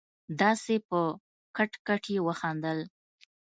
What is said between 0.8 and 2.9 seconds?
په کټ کټ يې وخندل.